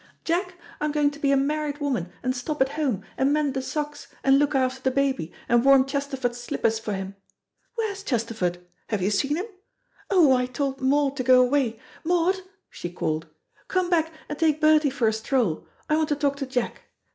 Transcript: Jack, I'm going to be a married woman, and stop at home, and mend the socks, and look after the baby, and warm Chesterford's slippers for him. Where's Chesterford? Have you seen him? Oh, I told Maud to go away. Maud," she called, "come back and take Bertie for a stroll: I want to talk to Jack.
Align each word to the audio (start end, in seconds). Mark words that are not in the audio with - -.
Jack, 0.23 0.55
I'm 0.79 0.91
going 0.91 1.11
to 1.11 1.19
be 1.19 1.31
a 1.31 1.37
married 1.37 1.77
woman, 1.77 2.11
and 2.23 2.35
stop 2.35 2.59
at 2.59 2.69
home, 2.69 3.03
and 3.19 3.31
mend 3.31 3.53
the 3.53 3.61
socks, 3.61 4.07
and 4.23 4.39
look 4.39 4.55
after 4.55 4.81
the 4.81 4.89
baby, 4.89 5.31
and 5.47 5.63
warm 5.63 5.85
Chesterford's 5.85 6.39
slippers 6.39 6.79
for 6.79 6.93
him. 6.93 7.15
Where's 7.75 8.01
Chesterford? 8.01 8.65
Have 8.87 9.03
you 9.03 9.11
seen 9.11 9.35
him? 9.35 9.45
Oh, 10.09 10.35
I 10.35 10.47
told 10.47 10.81
Maud 10.81 11.17
to 11.17 11.23
go 11.23 11.39
away. 11.41 11.77
Maud," 12.03 12.37
she 12.71 12.89
called, 12.91 13.27
"come 13.67 13.91
back 13.91 14.11
and 14.27 14.39
take 14.39 14.59
Bertie 14.59 14.89
for 14.89 15.07
a 15.07 15.13
stroll: 15.13 15.67
I 15.87 15.97
want 15.97 16.09
to 16.09 16.15
talk 16.15 16.35
to 16.37 16.47
Jack. 16.47 16.81